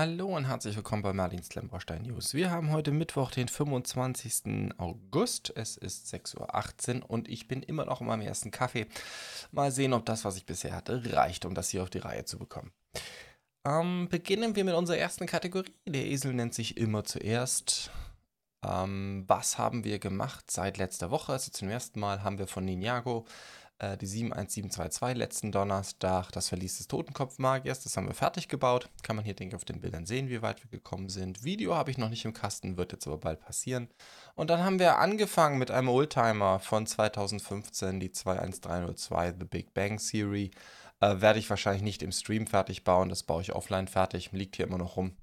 [0.00, 2.32] Hallo und herzlich willkommen bei Marlins Klemmbaustein News.
[2.32, 4.70] Wir haben heute Mittwoch, den 25.
[4.78, 5.52] August.
[5.56, 8.86] Es ist 6.18 Uhr und ich bin immer noch in meinem ersten Kaffee.
[9.50, 12.24] Mal sehen, ob das, was ich bisher hatte, reicht, um das hier auf die Reihe
[12.24, 12.70] zu bekommen.
[13.66, 15.74] Ähm, beginnen wir mit unserer ersten Kategorie.
[15.84, 17.90] Der Esel nennt sich immer zuerst.
[18.64, 21.32] Ähm, was haben wir gemacht seit letzter Woche?
[21.32, 23.26] Also zum ersten Mal haben wir von Ninjago
[23.78, 28.88] äh, die 71722 letzten Donnerstag, das Verlies des Totenkopfmagiers, das haben wir fertig gebaut.
[29.02, 31.44] Kann man hier, denke ich, auf den Bildern sehen, wie weit wir gekommen sind.
[31.44, 33.88] Video habe ich noch nicht im Kasten, wird jetzt aber bald passieren.
[34.34, 39.98] Und dann haben wir angefangen mit einem Oldtimer von 2015, die 21302 The Big Bang
[39.98, 40.50] Theory.
[41.00, 44.56] Äh, werde ich wahrscheinlich nicht im Stream fertig bauen, das baue ich offline fertig, liegt
[44.56, 45.16] hier immer noch rum.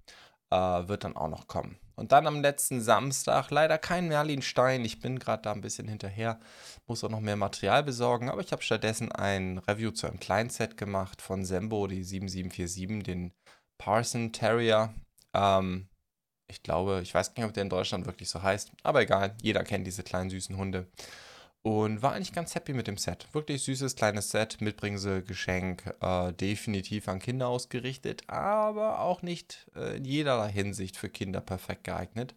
[0.49, 0.55] Äh,
[0.87, 1.77] wird dann auch noch kommen.
[1.95, 4.83] Und dann am letzten Samstag leider kein Merlin-Stein.
[4.83, 6.39] Ich bin gerade da ein bisschen hinterher,
[6.87, 8.29] muss auch noch mehr Material besorgen.
[8.29, 13.31] Aber ich habe stattdessen ein Review zu einem Kleinset gemacht von Sembo, die 7747, den
[13.77, 14.93] Parson Terrier.
[15.33, 15.87] Ähm,
[16.47, 19.63] ich glaube, ich weiß nicht, ob der in Deutschland wirklich so heißt, aber egal, jeder
[19.63, 20.87] kennt diese kleinen süßen Hunde
[21.65, 23.27] und war eigentlich ganz happy mit dem Set.
[23.33, 29.97] Wirklich süßes kleines Set, Mitbringsel, Geschenk, äh, definitiv an Kinder ausgerichtet, aber auch nicht äh,
[29.97, 32.35] in jeder Hinsicht für Kinder perfekt geeignet.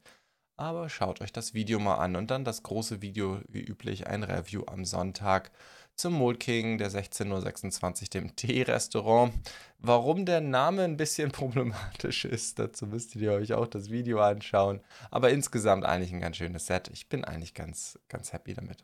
[0.56, 4.22] Aber schaut euch das Video mal an und dann das große Video, wie üblich, ein
[4.22, 5.50] Review am Sonntag
[5.94, 9.34] zum Mold King der 1626, dem Tee-Restaurant.
[9.78, 14.80] Warum der Name ein bisschen problematisch ist, dazu müsst ihr euch auch das Video anschauen.
[15.10, 16.88] Aber insgesamt eigentlich ein ganz schönes Set.
[16.94, 18.82] Ich bin eigentlich ganz, ganz happy damit.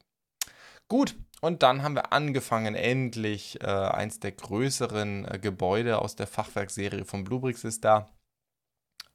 [0.89, 6.27] Gut, und dann haben wir angefangen, endlich äh, eins der größeren äh, Gebäude aus der
[6.27, 8.09] Fachwerkserie von Bluebricks ist da.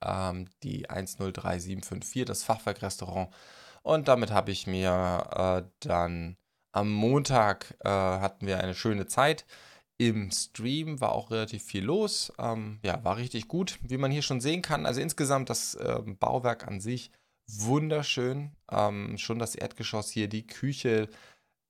[0.02, 3.34] Ähm, die 103754, das Fachwerkrestaurant.
[3.84, 6.38] Und damit habe ich mir äh, dann
[6.72, 9.46] am Montag äh, hatten wir eine schöne Zeit.
[9.98, 12.32] Im Stream war auch relativ viel los.
[12.38, 14.86] Ähm, ja, war richtig gut, wie man hier schon sehen kann.
[14.86, 17.12] Also insgesamt das ähm, Bauwerk an sich
[17.48, 18.52] wunderschön.
[18.72, 21.10] Ähm, schon das Erdgeschoss hier, die Küche,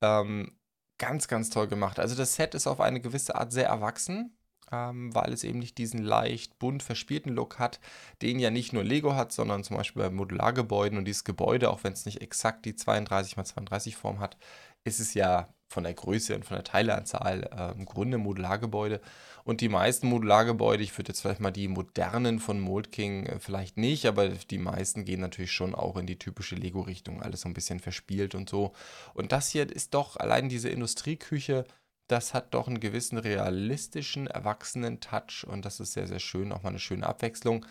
[0.02, 0.56] ähm,
[0.98, 1.98] ganz, ganz toll gemacht.
[1.98, 4.36] Also das Set ist auf eine gewisse Art sehr erwachsen,
[4.72, 7.80] ähm, weil es eben nicht diesen leicht bunt verspielten Look hat,
[8.22, 11.84] den ja nicht nur Lego hat, sondern zum Beispiel bei Modulargebäuden und dieses Gebäude, auch
[11.84, 14.36] wenn es nicht exakt die 32x32 Form hat,
[14.84, 19.00] ist es ja von der Größe und von der Teileanzahl äh, im Grunde Modulargebäude.
[19.44, 23.38] Und die meisten Modulargebäude, ich würde jetzt vielleicht mal die modernen von Mold King äh,
[23.38, 27.48] vielleicht nicht, aber die meisten gehen natürlich schon auch in die typische Lego-Richtung, alles so
[27.48, 28.72] ein bisschen verspielt und so.
[29.14, 31.64] Und das hier ist doch allein diese Industrieküche,
[32.08, 36.64] das hat doch einen gewissen realistischen, erwachsenen Touch und das ist sehr, sehr schön, auch
[36.64, 37.64] mal eine schöne Abwechslung.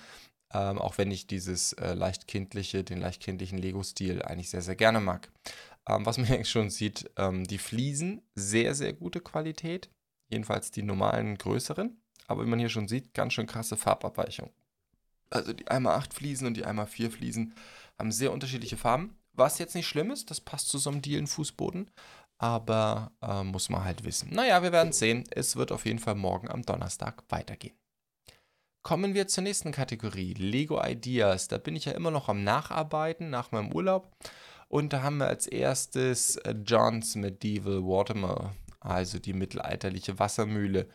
[0.52, 4.76] Ähm, auch wenn ich dieses äh, leicht kindliche, den leicht kindlichen Lego-Stil eigentlich sehr, sehr
[4.76, 5.30] gerne mag.
[5.90, 9.90] Ähm, was man eigentlich schon sieht, ähm, die Fliesen, sehr, sehr gute Qualität.
[10.30, 12.00] Jedenfalls die normalen größeren.
[12.28, 14.52] Aber wie man hier schon sieht, ganz schön krasse Farbabweichung.
[15.32, 17.56] Also die 1x8 Fliesen und die 1x4 Fliesen
[17.98, 19.18] haben sehr unterschiedliche Farben.
[19.34, 21.90] Was jetzt nicht schlimm ist, das passt zu so einem Dielenfußboden.
[22.38, 24.30] Aber äh, muss man halt wissen.
[24.34, 25.26] Naja, wir werden sehen.
[25.32, 27.76] Es wird auf jeden Fall morgen am Donnerstag weitergehen.
[28.82, 31.50] Kommen wir zur nächsten Kategorie, Lego Ideas.
[31.50, 34.16] Da bin ich ja immer noch am Nacharbeiten nach meinem Urlaub.
[34.70, 40.88] Und da haben wir als erstes äh, John's Medieval Watermill, also die mittelalterliche Wassermühle.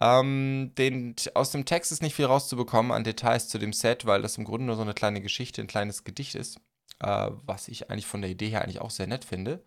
[0.00, 4.22] Ähm, den, aus dem Text ist nicht viel rauszubekommen an Details zu dem Set, weil
[4.22, 6.60] das im Grunde nur so eine kleine Geschichte, ein kleines Gedicht ist,
[7.00, 9.64] äh, was ich eigentlich von der Idee her eigentlich auch sehr nett finde.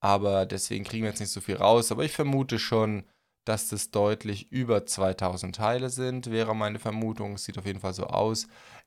[0.00, 1.92] Aber deswegen kriegen wir jetzt nicht so viel raus.
[1.92, 3.04] Aber ich vermute schon,
[3.44, 7.34] dass das deutlich über 2000 Teile sind, wäre meine Vermutung.
[7.34, 8.46] Es sieht auf jeden Fall so aus.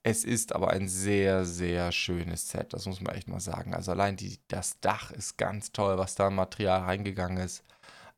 [0.10, 3.74] Es ist aber ein sehr, sehr schönes Set, das muss man echt mal sagen.
[3.74, 7.62] Also allein die, das Dach ist ganz toll, was da an Material reingegangen ist.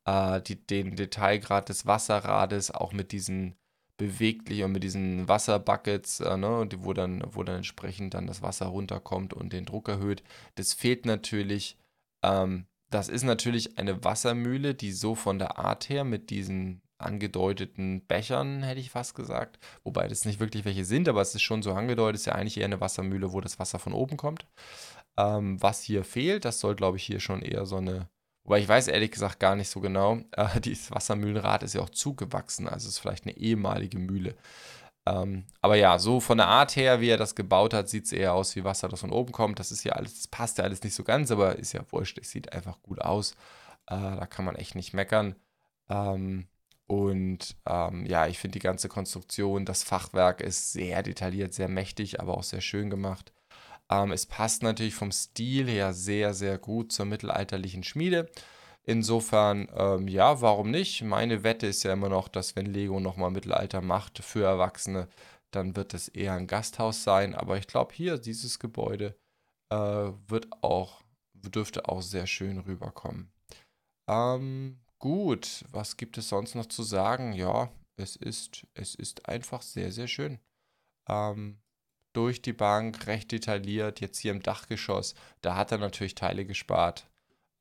[0.06, 3.56] Äh, die, den Detailgrad des Wasserrades, auch mit diesen
[3.98, 8.68] beweglich und mit diesen Wasserbuckets, äh, ne, wo dann, wo dann entsprechend dann das Wasser
[8.68, 10.22] runterkommt und den Druck erhöht.
[10.56, 11.76] Das fehlt natürlich.
[12.22, 18.06] Ähm, das ist natürlich eine Wassermühle, die so von der Art her mit diesen angedeuteten
[18.06, 19.60] Bechern, hätte ich fast gesagt.
[19.84, 22.34] Wobei das nicht wirklich welche sind, aber es ist schon so angedeutet, es ist ja
[22.34, 24.46] eigentlich eher eine Wassermühle, wo das Wasser von oben kommt.
[25.18, 28.10] Ähm, was hier fehlt, das soll, glaube ich, hier schon eher so eine.
[28.44, 30.20] Wobei ich weiß ehrlich gesagt gar nicht so genau.
[30.38, 34.36] Äh, dieses Wassermühlenrad ist ja auch zugewachsen, also es ist vielleicht eine ehemalige Mühle.
[35.06, 38.12] Ähm, aber ja, so von der Art her, wie er das gebaut hat, sieht es
[38.12, 39.60] eher aus wie Wasser, das von oben kommt.
[39.60, 42.20] Das ist ja alles, das passt ja alles nicht so ganz, aber ist ja wurscht.
[42.20, 43.34] Es sieht einfach gut aus.
[43.88, 45.36] Äh, da kann man echt nicht meckern.
[45.90, 46.48] Ähm,
[46.90, 52.20] und ähm, ja, ich finde die ganze Konstruktion, das Fachwerk ist sehr detailliert, sehr mächtig,
[52.20, 53.32] aber auch sehr schön gemacht.
[53.92, 58.28] Ähm, es passt natürlich vom Stil her sehr, sehr gut zur mittelalterlichen Schmiede.
[58.84, 61.04] Insofern, ähm, ja, warum nicht?
[61.04, 65.08] Meine Wette ist ja immer noch, dass wenn Lego nochmal Mittelalter macht für Erwachsene,
[65.52, 67.36] dann wird es eher ein Gasthaus sein.
[67.36, 69.16] Aber ich glaube, hier, dieses Gebäude
[69.72, 71.04] äh, wird auch,
[71.34, 73.32] dürfte auch sehr schön rüberkommen.
[74.10, 77.34] Ähm, gut, was gibt es sonst noch zu sagen?
[77.34, 80.40] Ja, es ist, es ist einfach sehr, sehr schön.
[81.08, 81.60] Ähm,
[82.14, 87.10] durch die Bank, recht detailliert, jetzt hier im Dachgeschoss, da hat er natürlich Teile gespart.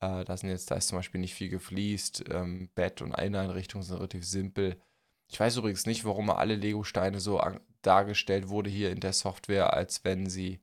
[0.00, 2.25] Äh, da, sind jetzt, da ist zum Beispiel nicht viel gefliest.
[2.31, 4.81] Ähm, Bett und Inneneinrichtungen sind relativ simpel.
[5.29, 7.43] Ich weiß übrigens nicht, warum alle Lego-Steine so
[7.82, 10.61] dargestellt wurde hier in der Software, als wenn sie,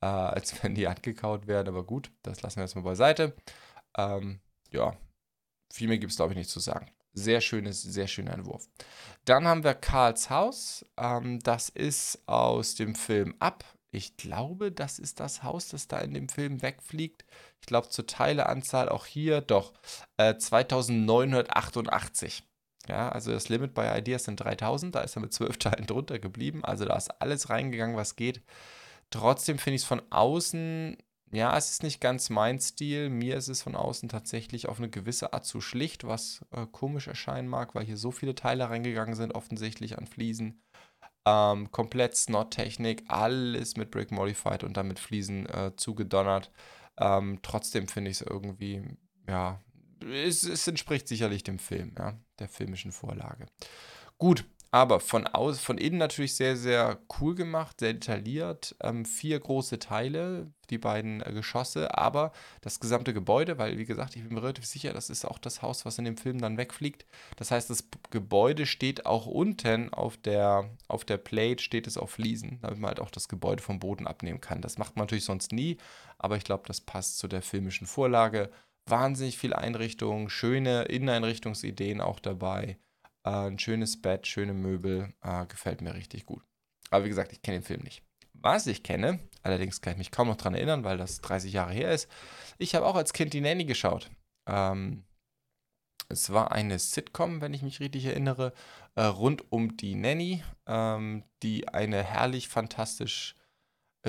[0.00, 1.68] äh, als wenn die angekaut werden.
[1.68, 3.34] Aber gut, das lassen wir jetzt mal beiseite.
[3.96, 4.96] Ähm, ja,
[5.70, 6.90] viel mehr gibt es, glaube ich, nicht zu sagen.
[7.14, 8.68] Sehr schönes, sehr schöner Entwurf.
[9.24, 10.84] Dann haben wir Karls Haus.
[10.96, 13.64] Ähm, das ist aus dem Film Ab.
[13.90, 17.24] Ich glaube, das ist das Haus, das da in dem Film wegfliegt.
[17.60, 19.72] Ich glaube, zur Teileanzahl auch hier doch
[20.18, 22.44] äh, 2988.
[22.86, 26.18] Ja, also das Limit bei Ideas sind 3000, da ist er mit 12 Teilen drunter
[26.18, 26.64] geblieben.
[26.64, 28.42] Also da ist alles reingegangen, was geht.
[29.10, 30.96] Trotzdem finde ich es von außen,
[31.30, 33.10] ja, es ist nicht ganz mein Stil.
[33.10, 37.06] Mir ist es von außen tatsächlich auf eine gewisse Art zu schlicht, was äh, komisch
[37.06, 40.62] erscheinen mag, weil hier so viele Teile reingegangen sind, offensichtlich an Fliesen.
[41.26, 46.50] Ähm, komplett Snot-Technik, alles mit Brick Modified und dann mit Fliesen äh, zugedonnert.
[46.98, 48.82] Ähm, trotzdem finde ich es irgendwie,
[49.28, 49.60] ja,
[50.00, 53.46] es, es, entspricht sicherlich dem Film, ja, der filmischen Vorlage.
[54.16, 58.76] Gut, aber von, aus, von innen natürlich sehr, sehr cool gemacht, sehr detailliert.
[58.82, 64.14] Ähm, vier große Teile, die beiden äh, Geschosse, aber das gesamte Gebäude, weil wie gesagt,
[64.14, 66.58] ich bin mir relativ sicher, das ist auch das Haus, was in dem Film dann
[66.58, 67.06] wegfliegt.
[67.36, 72.10] Das heißt, das Gebäude steht auch unten auf der, auf der Plate, steht es auf
[72.10, 74.60] Fliesen, damit man halt auch das Gebäude vom Boden abnehmen kann.
[74.60, 75.78] Das macht man natürlich sonst nie,
[76.18, 78.50] aber ich glaube, das passt zu der filmischen Vorlage.
[78.84, 82.78] Wahnsinnig viel Einrichtung, schöne Inneneinrichtungsideen auch dabei.
[83.28, 86.42] Äh, ein schönes Bett, schöne Möbel, äh, gefällt mir richtig gut.
[86.90, 88.02] Aber wie gesagt, ich kenne den Film nicht.
[88.32, 91.72] Was ich kenne, allerdings kann ich mich kaum noch daran erinnern, weil das 30 Jahre
[91.72, 92.08] her ist.
[92.56, 94.10] Ich habe auch als Kind die Nanny geschaut.
[94.46, 95.04] Ähm,
[96.08, 98.54] es war eine Sitcom, wenn ich mich richtig erinnere,
[98.94, 103.34] äh, rund um die Nanny, ähm, die eine herrlich fantastisch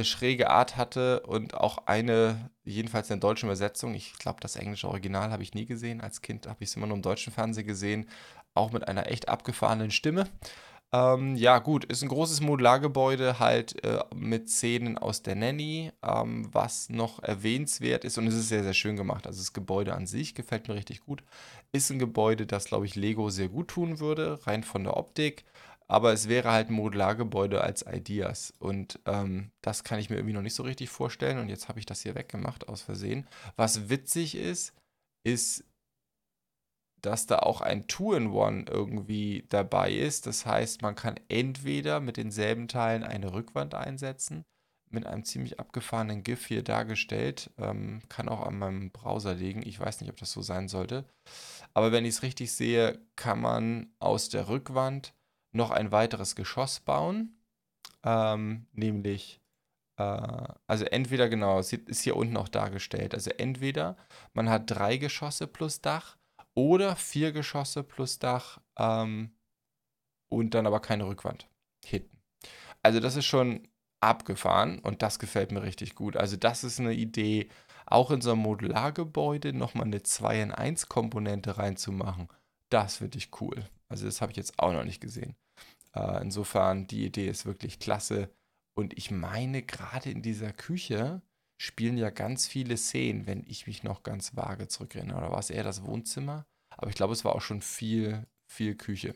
[0.01, 4.87] schräge Art hatte und auch eine, jedenfalls in der deutschen Übersetzung, ich glaube, das englische
[4.87, 6.01] Original habe ich nie gesehen.
[6.01, 8.07] Als Kind habe ich es immer nur im deutschen Fernsehen gesehen,
[8.53, 10.25] auch mit einer echt abgefahrenen Stimme.
[10.91, 16.47] Ähm, ja, gut, ist ein großes Modulargebäude halt äh, mit Szenen aus der Nanny, ähm,
[16.51, 19.27] was noch erwähnenswert ist und es ist sehr, sehr schön gemacht.
[19.27, 21.23] Also das Gebäude an sich gefällt mir richtig gut.
[21.71, 25.45] Ist ein Gebäude, das, glaube ich, Lego sehr gut tun würde, rein von der Optik.
[25.91, 28.53] Aber es wäre halt ein Modulargebäude als Ideas.
[28.59, 31.39] Und ähm, das kann ich mir irgendwie noch nicht so richtig vorstellen.
[31.39, 33.27] Und jetzt habe ich das hier weggemacht aus Versehen.
[33.55, 34.73] Was witzig ist,
[35.23, 35.65] ist,
[37.01, 40.27] dass da auch ein Two-in-One irgendwie dabei ist.
[40.27, 44.43] Das heißt, man kann entweder mit denselben Teilen eine Rückwand einsetzen,
[44.91, 47.49] mit einem ziemlich abgefahrenen GIF hier dargestellt.
[47.57, 49.65] Ähm, kann auch an meinem Browser liegen.
[49.65, 51.05] Ich weiß nicht, ob das so sein sollte.
[51.73, 55.13] Aber wenn ich es richtig sehe, kann man aus der Rückwand
[55.51, 57.35] noch ein weiteres Geschoss bauen.
[58.03, 59.41] Ähm, nämlich,
[59.97, 60.03] äh,
[60.67, 63.13] also entweder, genau, es ist hier unten auch dargestellt.
[63.13, 63.97] Also entweder
[64.33, 66.17] man hat drei Geschosse plus Dach
[66.55, 69.31] oder vier Geschosse plus Dach ähm,
[70.29, 71.47] und dann aber keine Rückwand
[71.85, 72.17] hinten.
[72.83, 73.67] Also das ist schon
[74.01, 76.15] abgefahren und das gefällt mir richtig gut.
[76.15, 77.49] Also das ist eine Idee,
[77.85, 82.29] auch in so einem Modulargebäude nochmal eine 2 in 1 Komponente reinzumachen.
[82.69, 83.65] Das finde ich cool.
[83.89, 85.35] Also das habe ich jetzt auch noch nicht gesehen.
[85.95, 88.29] Äh, insofern, die Idee ist wirklich klasse.
[88.75, 91.21] Und ich meine, gerade in dieser Küche
[91.59, 95.17] spielen ja ganz viele Szenen, wenn ich mich noch ganz vage zurückerinnere.
[95.17, 96.45] Oder war es eher das Wohnzimmer?
[96.69, 99.13] Aber ich glaube, es war auch schon viel, viel Küche.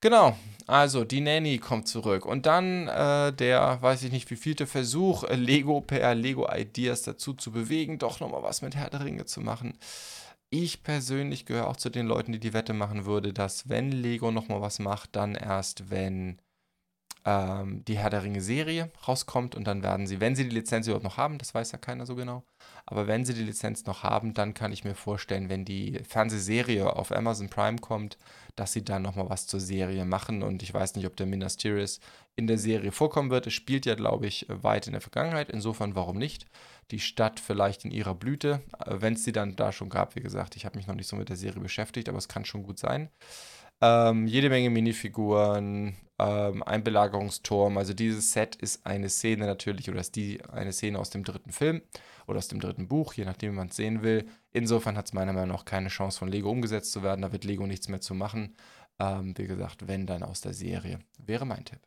[0.00, 0.36] Genau,
[0.66, 2.26] also die Nanny kommt zurück.
[2.26, 7.34] Und dann äh, der, weiß ich nicht, wie vielte Versuch, Lego per Lego Ideas dazu
[7.34, 9.78] zu bewegen, doch nochmal was mit Herr der Ringe zu machen.
[10.54, 14.30] Ich persönlich gehöre auch zu den Leuten, die die Wette machen würde, dass wenn Lego
[14.30, 16.42] nochmal was macht, dann erst, wenn
[17.24, 20.86] ähm, die Herr der Ringe Serie rauskommt und dann werden sie, wenn sie die Lizenz
[20.86, 22.44] überhaupt noch haben, das weiß ja keiner so genau,
[22.84, 26.96] aber wenn sie die Lizenz noch haben, dann kann ich mir vorstellen, wenn die Fernsehserie
[26.96, 28.18] auf Amazon Prime kommt,
[28.54, 31.56] dass sie dann nochmal was zur Serie machen und ich weiß nicht, ob der Minas
[31.56, 31.98] Tirith
[32.36, 33.46] in der Serie vorkommen wird.
[33.46, 36.46] Es spielt ja, glaube ich, weit in der Vergangenheit, insofern warum nicht?
[36.90, 40.20] Die Stadt vielleicht in ihrer Blüte, äh, wenn es sie dann da schon gab, wie
[40.20, 42.62] gesagt, ich habe mich noch nicht so mit der Serie beschäftigt, aber es kann schon
[42.62, 43.10] gut sein.
[43.80, 47.78] Ähm, jede Menge Minifiguren, ähm, ein Belagerungsturm.
[47.78, 51.50] Also dieses Set ist eine Szene natürlich, oder ist die eine Szene aus dem dritten
[51.50, 51.82] Film
[52.26, 54.26] oder aus dem dritten Buch, je nachdem, wie man es sehen will.
[54.52, 57.22] Insofern hat es meiner Meinung nach keine Chance von Lego umgesetzt zu werden.
[57.22, 58.56] Da wird Lego nichts mehr zu machen.
[59.00, 61.00] Ähm, wie gesagt, wenn dann aus der Serie.
[61.18, 61.80] Wäre mein Tipp.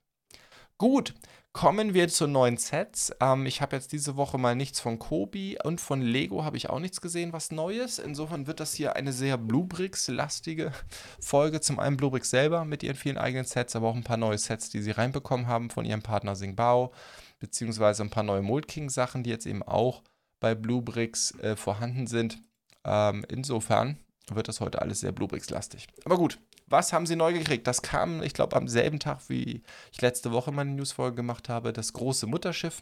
[0.77, 1.13] Gut,
[1.53, 3.13] kommen wir zu neuen Sets.
[3.21, 6.69] Ähm, ich habe jetzt diese Woche mal nichts von Kobi und von Lego habe ich
[6.69, 7.97] auch nichts gesehen, was Neues.
[7.97, 10.73] Insofern wird das hier eine sehr Bluebricks-lastige
[11.21, 11.61] Folge.
[11.61, 14.69] Zum einen Bluebricks selber mit ihren vielen eigenen Sets, aber auch ein paar neue Sets,
[14.69, 16.91] die sie reinbekommen haben von ihrem Partner Singbao,
[17.39, 20.03] beziehungsweise ein paar neue Mold King-Sachen, die jetzt eben auch
[20.41, 22.43] bei Bluebricks äh, vorhanden sind.
[22.83, 23.97] Ähm, insofern
[24.29, 25.87] wird das heute alles sehr Bluebricks-lastig.
[26.03, 27.67] Aber gut, was haben sie neu gekriegt?
[27.67, 31.73] Das kam, ich glaube, am selben Tag, wie ich letzte Woche meine Newsfolge gemacht habe,
[31.73, 32.81] das große Mutterschiff.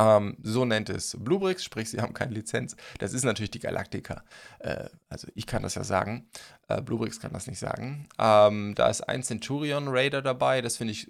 [0.00, 2.76] Ähm, so nennt es Bluebricks, sprich, sie haben keine Lizenz.
[2.98, 4.22] Das ist natürlich die Galactica.
[4.60, 6.28] Äh, also ich kann das ja sagen.
[6.68, 8.08] Äh, Bluebricks kann das nicht sagen.
[8.18, 10.62] Ähm, da ist ein Centurion Raider dabei.
[10.62, 11.08] Das finde ich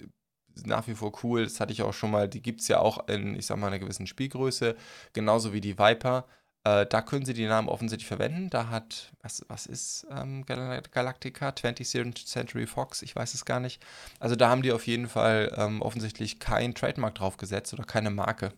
[0.65, 1.45] nach wie vor cool.
[1.45, 2.29] Das hatte ich auch schon mal.
[2.29, 4.77] Die gibt es ja auch in, ich sag mal, einer gewissen Spielgröße.
[5.13, 6.27] Genauso wie die Viper.
[6.65, 8.51] Äh, da können sie die Namen offensichtlich verwenden.
[8.51, 11.51] Da hat, was, was ist ähm, Galactica?
[11.51, 13.03] 20th Century Fox?
[13.03, 13.83] Ich weiß es gar nicht.
[14.21, 18.53] Also da haben die auf jeden Fall ähm, offensichtlich kein Trademark draufgesetzt oder keine Marke.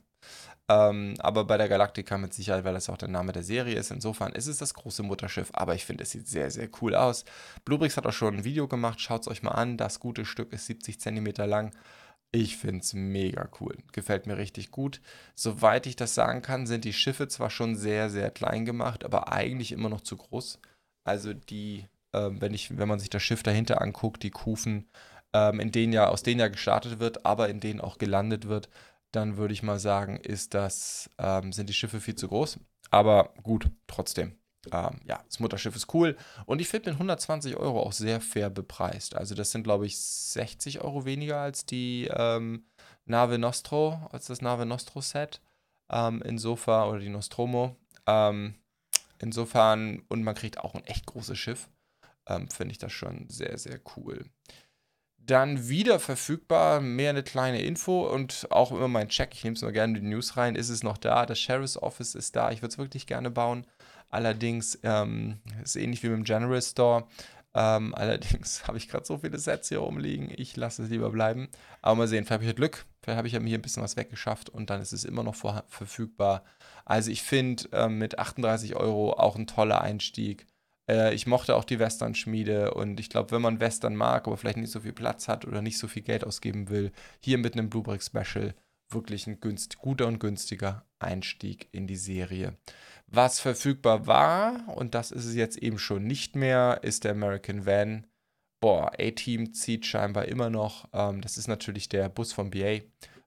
[0.71, 3.91] Ähm, aber bei der Galactica mit Sicherheit, weil das auch der Name der Serie ist.
[3.91, 5.51] Insofern ist es das große Mutterschiff.
[5.53, 7.25] Aber ich finde, es sieht sehr, sehr cool aus.
[7.65, 9.01] Bluebricks hat auch schon ein Video gemacht.
[9.01, 9.77] Schaut es euch mal an.
[9.77, 11.73] Das gute Stück ist 70 cm lang.
[12.33, 13.77] Ich finde es mega cool.
[13.93, 15.01] Gefällt mir richtig gut.
[15.35, 19.33] Soweit ich das sagen kann, sind die Schiffe zwar schon sehr, sehr klein gemacht, aber
[19.33, 20.61] eigentlich immer noch zu groß.
[21.05, 24.89] Also die, ähm, wenn, ich, wenn man sich das Schiff dahinter anguckt, die Kufen,
[25.33, 28.69] ähm, in denen ja, aus denen ja gestartet wird, aber in denen auch gelandet wird,
[29.13, 32.61] dann würde ich mal sagen, ist das, ähm, sind die Schiffe viel zu groß.
[32.91, 34.40] Aber gut, trotzdem.
[34.73, 38.51] Ähm, ja, das Mutterschiff ist cool und ich finde mit 120 Euro auch sehr fair
[38.51, 39.17] bepreist.
[39.17, 42.65] Also das sind, glaube ich, 60 Euro weniger als die ähm,
[43.07, 45.41] Nave Nostro, als das Nave Nostro Set.
[45.91, 47.77] Ähm, insofern, oder die Nostromo.
[48.07, 48.55] Ähm,
[49.19, 51.69] insofern, und man kriegt auch ein echt großes Schiff.
[52.27, 54.25] Ähm, finde ich das schon sehr, sehr cool.
[55.27, 59.63] Dann wieder verfügbar, mehr eine kleine Info und auch immer mein Check, ich nehme es
[59.63, 62.51] mal gerne in die News rein, ist es noch da, das Sheriff's Office ist da,
[62.51, 63.67] ich würde es wirklich gerne bauen.
[64.11, 67.07] Allerdings ähm, ist ähnlich wie mit dem General Store.
[67.55, 70.31] Ähm, allerdings habe ich gerade so viele Sets hier rumliegen.
[70.37, 71.49] Ich lasse es lieber bleiben.
[71.81, 72.87] Aber mal sehen, vielleicht habe ich Glück.
[73.03, 75.35] Vielleicht habe ich ja mir ein bisschen was weggeschafft und dann ist es immer noch
[75.35, 76.45] verfügbar.
[76.85, 80.47] Also ich finde äh, mit 38 Euro auch ein toller Einstieg.
[80.91, 84.57] Äh, ich mochte auch die Western-Schmiede und ich glaube, wenn man Western mag, aber vielleicht
[84.57, 87.71] nicht so viel Platz hat oder nicht so viel Geld ausgeben will, hier mit einem
[87.71, 88.55] Bluebrick Special
[88.89, 92.57] wirklich ein günst, guter und günstiger Einstieg in die Serie.
[93.07, 97.67] Was verfügbar war, und das ist es jetzt eben schon nicht mehr, ist der American
[97.67, 98.07] Van.
[98.61, 100.89] Boah, A-Team zieht scheinbar immer noch.
[100.93, 102.81] Ähm, das ist natürlich der Bus vom BA.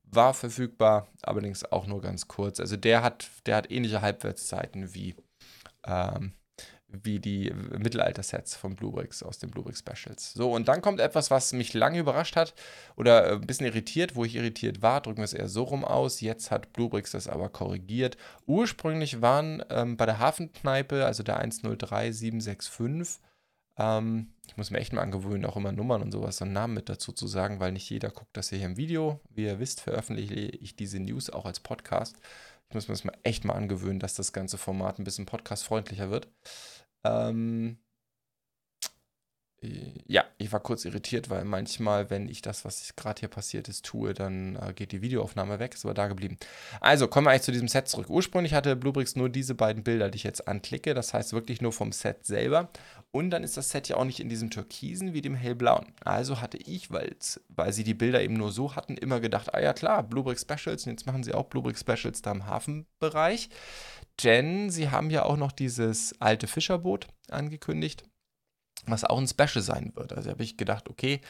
[0.03, 2.59] War verfügbar, allerdings auch nur ganz kurz.
[2.59, 5.15] Also der hat, der hat ähnliche Halbwertszeiten wie
[5.85, 6.33] ähm,
[7.01, 10.33] wie die Mittelalter-Sets von Bluebricks aus den Bluebrick Specials.
[10.33, 12.53] So, und dann kommt etwas, was mich lange überrascht hat
[12.95, 15.83] oder äh, ein bisschen irritiert, wo ich irritiert war, drücken wir es eher so rum
[15.83, 16.21] aus.
[16.21, 18.17] Jetzt hat Bluebricks das aber korrigiert.
[18.45, 23.21] Ursprünglich waren ähm, bei der Hafenkneipe, also der 103765,
[23.77, 26.75] ähm, ich muss mir echt mal angewöhnen, auch immer Nummern und sowas, so einen Namen
[26.75, 29.19] mit dazu zu sagen, weil nicht jeder guckt das hier im Video.
[29.29, 32.17] Wie ihr wisst, veröffentliche ich diese News auch als Podcast.
[32.69, 36.09] Ich muss mir das mal echt mal angewöhnen, dass das ganze Format ein bisschen podcastfreundlicher
[36.09, 36.27] wird.
[37.03, 37.77] Ähm,
[40.07, 43.85] ja, ich war kurz irritiert, weil manchmal, wenn ich das, was gerade hier passiert ist,
[43.85, 46.37] tue, dann äh, geht die Videoaufnahme weg, ist aber da geblieben.
[46.81, 48.09] Also, kommen wir eigentlich zu diesem Set zurück.
[48.09, 51.71] Ursprünglich hatte Bluebricks nur diese beiden Bilder, die ich jetzt anklicke, das heißt wirklich nur
[51.71, 52.69] vom Set selber.
[53.11, 55.93] Und dann ist das Set ja auch nicht in diesem Türkisen wie dem hellblauen.
[56.03, 59.71] Also hatte ich, weil sie die Bilder eben nur so hatten, immer gedacht, ah ja
[59.73, 63.49] klar, Bluebrick Specials, und jetzt machen sie auch Bluebrick Specials da im Hafenbereich.
[64.21, 68.03] Denn sie haben ja auch noch dieses alte Fischerboot angekündigt,
[68.85, 70.13] was auch ein Special sein wird.
[70.13, 71.21] Also habe ich gedacht, okay,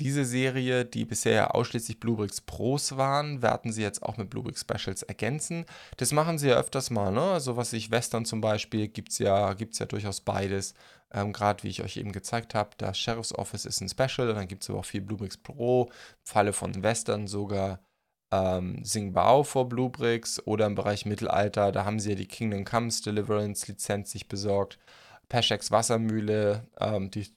[0.00, 5.02] diese Serie, die bisher ausschließlich Bluebricks Pros waren, werden sie jetzt auch mit Bluebricks Specials
[5.02, 5.64] ergänzen.
[5.96, 7.22] Das machen sie ja öfters mal, ne?
[7.22, 10.74] Also was ich Western zum Beispiel, gibt es ja, gibt's ja durchaus beides.
[11.12, 14.36] Ähm, Gerade wie ich euch eben gezeigt habe, das Sheriff's Office ist ein Special und
[14.36, 15.90] dann gibt es aber auch viel Bluebricks Pro,
[16.24, 17.80] Falle von Western sogar
[18.36, 23.02] ähm, Singbao vor Bluebricks oder im Bereich Mittelalter, da haben sie ja die Kingdom Comes
[23.02, 24.78] Deliverance Lizenz sich besorgt.
[25.28, 27.34] Peschex Wassermühle, ähm, die ich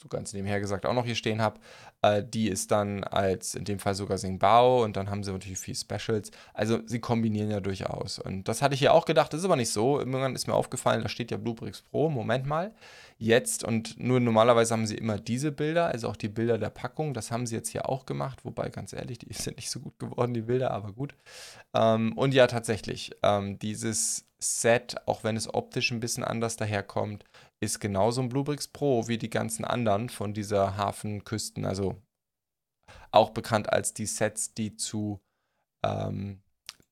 [0.00, 1.60] so ganz nebenher gesagt auch noch hier stehen habe,
[2.02, 5.58] äh, die ist dann als in dem Fall sogar Singbao und dann haben sie natürlich
[5.58, 6.30] viel Specials.
[6.54, 8.18] Also sie kombinieren ja durchaus.
[8.18, 9.98] Und das hatte ich ja auch gedacht, das ist aber nicht so.
[9.98, 12.08] Irgendwann ist mir aufgefallen, da steht ja Bluebricks Pro.
[12.08, 12.72] Moment mal.
[13.18, 17.12] Jetzt und nur normalerweise haben sie immer diese Bilder, also auch die Bilder der Packung.
[17.12, 19.98] Das haben sie jetzt hier auch gemacht, wobei ganz ehrlich, die sind nicht so gut
[19.98, 21.14] geworden, die Bilder, aber gut.
[21.74, 27.24] Ähm, und ja, tatsächlich, ähm, dieses Set, auch wenn es optisch ein bisschen anders daherkommt,
[27.60, 32.00] ist genauso ein Bluebricks Pro wie die ganzen anderen von dieser Hafenküsten, also
[33.10, 35.20] auch bekannt als die Sets, die zu,
[35.84, 36.42] ähm,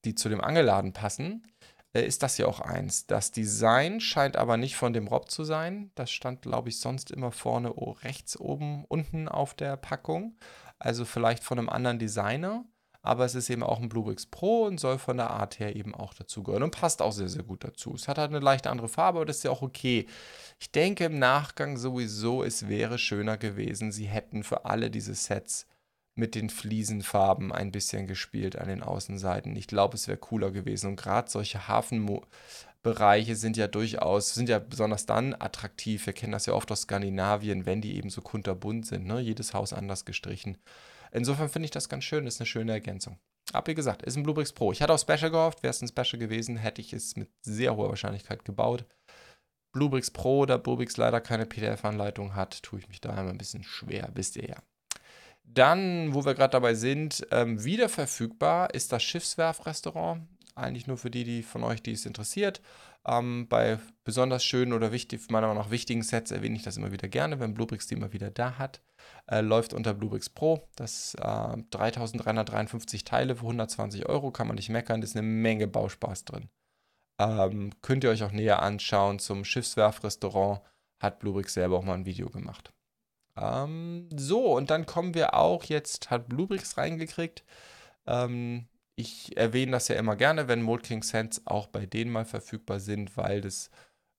[0.05, 1.47] die zu dem Angelladen passen,
[1.95, 3.07] äh, ist das hier auch eins.
[3.07, 5.91] Das Design scheint aber nicht von dem Rob zu sein.
[5.95, 10.37] Das stand, glaube ich, sonst immer vorne oh, rechts oben unten auf der Packung.
[10.79, 12.65] Also vielleicht von einem anderen Designer
[13.03, 15.95] aber es ist eben auch ein Bluebricks Pro und soll von der Art her eben
[15.95, 17.95] auch dazugehören und passt auch sehr, sehr gut dazu.
[17.95, 20.07] Es hat halt eine leicht andere Farbe, aber das ist ja auch okay.
[20.59, 25.67] Ich denke im Nachgang sowieso, es wäre schöner gewesen, sie hätten für alle diese Sets
[26.19, 29.55] mit den Fliesenfarben ein bisschen gespielt an den Außenseiten.
[29.57, 30.89] Ich glaube, es wäre cooler gewesen.
[30.89, 36.07] Und gerade solche Hafenbereiche sind ja durchaus, sind ja besonders dann attraktiv.
[36.07, 39.07] Wir kennen das ja oft aus Skandinavien, wenn die eben so kunterbunt sind.
[39.07, 39.21] Ne?
[39.21, 40.59] Jedes Haus anders gestrichen.
[41.13, 43.19] Insofern finde ich das ganz schön, ist eine schöne Ergänzung.
[43.53, 44.73] Aber wie gesagt, ist ein Bluebricks Pro.
[44.73, 47.77] Ich hatte auch Special gehofft, wäre es ein Special gewesen, hätte ich es mit sehr
[47.77, 48.85] hoher Wahrscheinlichkeit gebaut.
[49.73, 53.63] Bluebricks Pro, da Bluebricks leider keine PDF-Anleitung hat, tue ich mich da immer ein bisschen
[53.63, 54.57] schwer, wisst ihr ja.
[55.45, 60.27] Dann, wo wir gerade dabei sind, ähm, wieder verfügbar ist das Schiffswerf-Restaurant.
[60.55, 62.61] Eigentlich nur für die, die von euch, die es interessiert.
[63.09, 66.93] Ähm, bei besonders schönen oder wichtig, meiner Meinung nach wichtigen Sets erwähne ich das immer
[66.93, 68.83] wieder gerne, wenn Bluebricks die immer wieder da hat.
[69.27, 70.69] Äh, läuft unter Bluebricks Pro.
[70.77, 75.01] Das äh, 3353 Teile für 120 Euro, kann man nicht meckern.
[75.01, 76.51] Das ist eine Menge Bauspaß drin.
[77.19, 79.19] Ähm, könnt ihr euch auch näher anschauen.
[79.19, 80.61] Zum Schiffswerfrestaurant
[81.01, 82.73] hat Bluebricks selber auch mal ein Video gemacht.
[83.37, 87.45] Ähm, so, und dann kommen wir auch, jetzt hat Bluebricks reingekriegt.
[88.07, 88.67] Ähm,
[88.99, 92.81] ich erwähne das ja immer gerne, wenn Mold King Sense auch bei denen mal verfügbar
[92.81, 93.71] sind, weil das,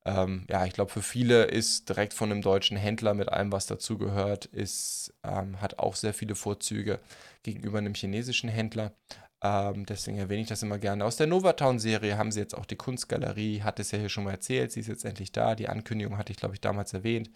[0.06, 3.66] ähm, ja, ich glaube, für viele ist direkt von einem deutschen Händler mit allem, was
[3.66, 7.02] dazugehört, ist, ähm, hat auch sehr viele Vorzüge
[7.44, 8.94] gegenüber einem chinesischen Händler.
[9.44, 11.04] Ähm, deswegen erwähne ich das immer gerne.
[11.04, 14.32] Aus der Novatown-Serie haben sie jetzt auch die Kunstgalerie, hat es ja hier schon mal
[14.32, 15.56] erzählt, sie ist jetzt endlich da.
[15.56, 17.32] Die Ankündigung hatte ich, glaube ich, damals erwähnt.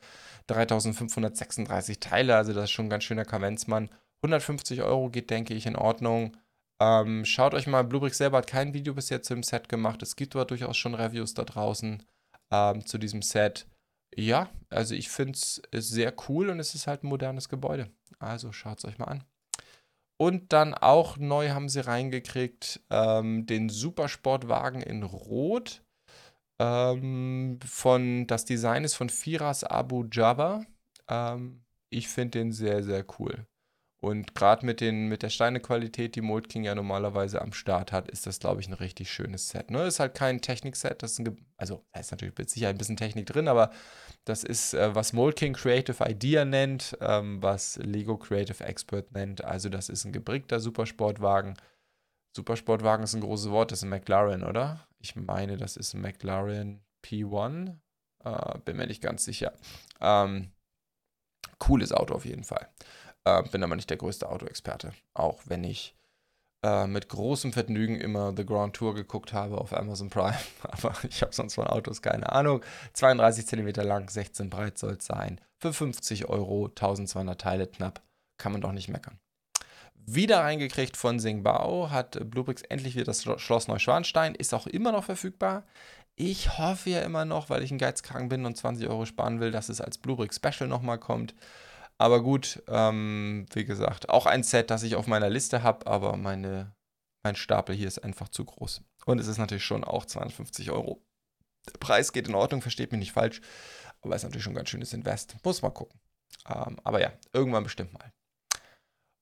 [0.47, 3.89] 3536 Teile, also das ist schon ein ganz schöner Kavenzmann.
[4.21, 6.37] 150 Euro geht, denke ich, in Ordnung.
[6.81, 10.01] Ähm, schaut euch mal, Bluebricks selber hat kein Video bis jetzt zum Set gemacht.
[10.01, 12.03] Es gibt aber durchaus schon Reviews da draußen
[12.51, 13.67] ähm, zu diesem Set.
[14.15, 17.89] Ja, also ich finde es sehr cool und es ist halt ein modernes Gebäude.
[18.19, 19.23] Also schaut es euch mal an.
[20.17, 25.83] Und dann auch neu haben sie reingekriegt ähm, den Supersportwagen in Rot.
[26.59, 30.65] Ähm, von, das Design ist von Firas Abu Jabba.
[31.09, 33.47] Ähm, ich finde den sehr, sehr cool.
[34.03, 38.27] Und gerade mit, mit der Steinequalität, die Mold King ja normalerweise am Start hat, ist
[38.27, 39.71] das, glaube ich, ein richtig schönes Set.
[39.71, 39.83] Ne?
[39.83, 42.97] Ist halt kein Technik-Set, das ist ein, also da ist natürlich mit Sicherheit ein bisschen
[42.97, 43.71] Technik drin, aber
[44.25, 49.41] das ist, äh, was Mold King Creative Idea nennt, ähm, was Lego Creative Expert nennt.
[49.45, 51.53] Also das ist ein gebrickter Supersportwagen.
[52.35, 54.85] Supersportwagen ist ein großes Wort, das ist ein McLaren, oder?
[54.99, 57.77] Ich meine, das ist ein McLaren P1.
[58.25, 59.53] Äh, bin mir nicht ganz sicher.
[60.01, 60.51] Ähm,
[61.57, 62.67] cooles Auto auf jeden Fall.
[63.25, 64.93] Äh, bin aber nicht der größte Autoexperte.
[65.13, 65.95] Auch wenn ich
[66.63, 70.37] äh, mit großem Vergnügen immer The Grand Tour geguckt habe auf Amazon Prime.
[70.61, 72.63] Aber ich habe sonst von Autos keine Ahnung.
[72.93, 75.41] 32 cm lang, 16 breit soll es sein.
[75.59, 78.01] Für 50 Euro, 1200 Teile knapp.
[78.37, 79.19] Kann man doch nicht meckern.
[80.05, 85.05] Wieder reingekriegt von Singbao, hat Bluebricks endlich wieder das Schloss Neuschwanstein, ist auch immer noch
[85.05, 85.63] verfügbar.
[86.15, 89.51] Ich hoffe ja immer noch, weil ich ein Geizkragen bin und 20 Euro sparen will,
[89.51, 91.33] dass es als Bluebrick Special nochmal kommt.
[91.97, 96.17] Aber gut, ähm, wie gesagt, auch ein Set, das ich auf meiner Liste habe, aber
[96.17, 96.75] meine,
[97.23, 98.81] mein Stapel hier ist einfach zu groß.
[99.05, 101.01] Und es ist natürlich schon auch 250 Euro.
[101.67, 103.41] Der Preis geht in Ordnung, versteht mich nicht falsch,
[104.01, 105.35] aber ist natürlich schon ein ganz schönes Invest.
[105.43, 105.99] Muss mal gucken.
[106.47, 108.11] Ähm, aber ja, irgendwann bestimmt mal.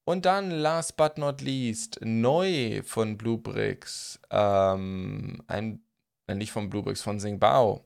[0.03, 5.83] Und dann, last but not least, neu von Bluebricks, ähm, ein,
[6.27, 7.85] äh, nicht von Bluebricks, von Singbao.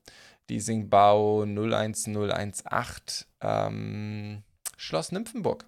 [0.49, 4.43] Die Singbao 01018, ähm,
[4.77, 5.65] Schloss Nymphenburg.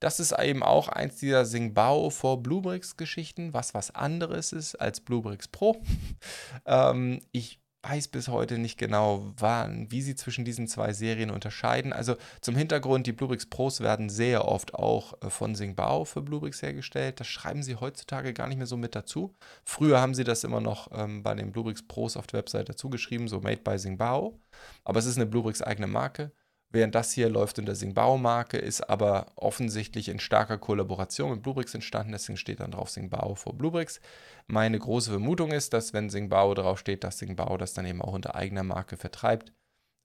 [0.00, 5.00] Das ist eben auch eins dieser Singbao vor Bluebricks Geschichten, was was anderes ist als
[5.00, 5.82] Bluebricks Pro.
[6.66, 11.92] ähm, ich weiß bis heute nicht genau, wann, wie sie zwischen diesen zwei Serien unterscheiden.
[11.92, 16.62] Also zum Hintergrund, die Bluebricks Pros werden sehr oft auch äh, von Singbao für Bluebricks
[16.62, 17.20] hergestellt.
[17.20, 19.34] Das schreiben sie heutzutage gar nicht mehr so mit dazu.
[19.64, 22.90] Früher haben sie das immer noch ähm, bei den Bluebricks Pros auf der Website dazu
[22.90, 24.40] geschrieben, so Made by Singbao.
[24.84, 26.32] Aber es ist eine Bluebricks eigene Marke.
[26.70, 32.12] Während das hier läuft unter Singbao-Marke, ist aber offensichtlich in starker Kollaboration mit Bluebricks entstanden,
[32.12, 34.00] deswegen steht dann drauf Singbao vor Bluebricks.
[34.46, 38.12] Meine große Vermutung ist, dass wenn Singbao drauf steht, dass Singbao das dann eben auch
[38.12, 39.52] unter eigener Marke vertreibt.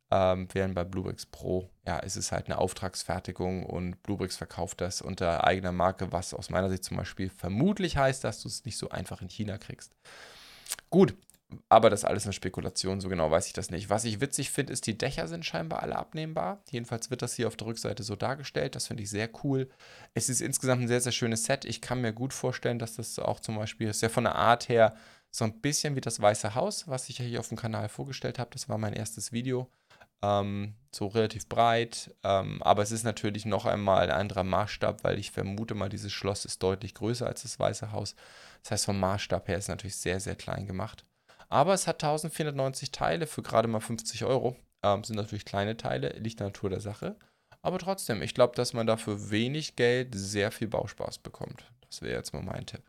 [0.10, 5.02] Ähm, während bei Bluebricks Pro, ja, ist es halt eine Auftragsfertigung und Bluebricks verkauft das
[5.02, 8.78] unter eigener Marke, was aus meiner Sicht zum Beispiel vermutlich heißt, dass du es nicht
[8.78, 9.96] so einfach in China kriegst.
[10.90, 11.16] Gut,
[11.70, 13.90] aber das ist alles eine Spekulation, so genau weiß ich das nicht.
[13.90, 16.62] Was ich witzig finde, ist, die Dächer sind scheinbar alle abnehmbar.
[16.70, 18.76] Jedenfalls wird das hier auf der Rückseite so dargestellt.
[18.76, 19.70] Das finde ich sehr cool.
[20.14, 21.66] Es ist insgesamt ein sehr, sehr schönes Set.
[21.66, 24.70] Ich kann mir gut vorstellen, dass das auch zum Beispiel, ist ja von der Art
[24.70, 24.96] her
[25.32, 28.40] so ein bisschen wie das Weiße Haus, was ich ja hier auf dem Kanal vorgestellt
[28.40, 28.52] habe.
[28.54, 29.70] Das war mein erstes Video.
[30.22, 32.16] Ähm, so relativ breit.
[32.24, 36.14] Ähm, aber es ist natürlich noch einmal ein anderer Maßstab, weil ich vermute mal, dieses
[36.14, 38.16] Schloss ist deutlich größer als das Weiße Haus.
[38.62, 41.06] Das heißt, vom Maßstab her ist es natürlich sehr, sehr klein gemacht.
[41.54, 44.56] Aber es hat 1490 Teile für gerade mal 50 Euro.
[44.82, 47.16] Ähm, sind natürlich kleine Teile, liegt der Natur der Sache.
[47.62, 51.64] Aber trotzdem, ich glaube, dass man dafür wenig Geld sehr viel Bauspaß bekommt.
[51.88, 52.82] Das wäre jetzt mal mein Tipp.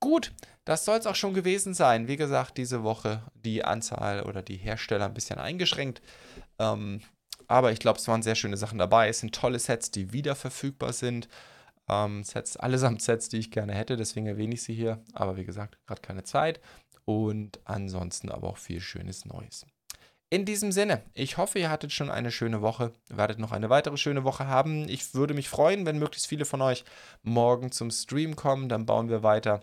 [0.00, 0.32] Gut,
[0.64, 2.08] das soll es auch schon gewesen sein.
[2.08, 6.00] Wie gesagt, diese Woche die Anzahl oder die Hersteller ein bisschen eingeschränkt.
[6.58, 7.02] Ähm,
[7.48, 9.10] aber ich glaube, es waren sehr schöne Sachen dabei.
[9.10, 11.28] Es sind tolle Sets, die wieder verfügbar sind.
[11.88, 15.02] Ähm, Sets, allesamt Sets, die ich gerne hätte, deswegen erwähne ich sie hier.
[15.12, 16.60] Aber wie gesagt, gerade keine Zeit.
[17.04, 19.66] Und ansonsten aber auch viel schönes Neues.
[20.30, 23.98] In diesem Sinne, ich hoffe, ihr hattet schon eine schöne Woche, werdet noch eine weitere
[23.98, 24.88] schöne Woche haben.
[24.88, 26.84] Ich würde mich freuen, wenn möglichst viele von euch
[27.22, 28.70] morgen zum Stream kommen.
[28.70, 29.60] Dann bauen wir weiter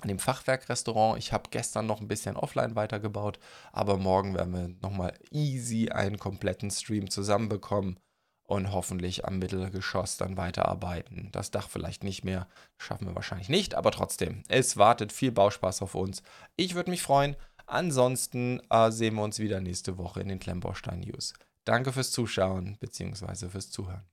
[0.00, 1.18] an dem Fachwerkrestaurant.
[1.18, 3.38] Ich habe gestern noch ein bisschen offline weitergebaut,
[3.72, 8.00] aber morgen werden wir nochmal easy einen kompletten Stream zusammenbekommen
[8.46, 11.30] und hoffentlich am Mittelgeschoss dann weiterarbeiten.
[11.32, 12.46] Das Dach vielleicht nicht mehr,
[12.78, 16.22] schaffen wir wahrscheinlich nicht, aber trotzdem, es wartet viel Bauspaß auf uns.
[16.56, 17.36] Ich würde mich freuen.
[17.66, 21.32] Ansonsten äh, sehen wir uns wieder nächste Woche in den Klemmbaustein News.
[21.64, 23.48] Danke fürs Zuschauen bzw.
[23.48, 24.04] fürs Zuhören.